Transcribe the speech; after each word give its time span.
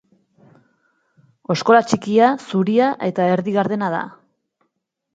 Oskola 1.57 1.83
txikia, 1.91 2.31
zuria 2.47 2.91
eta 3.13 3.31
erdi 3.37 3.57
gardena 3.63 3.95
da. 3.99 4.05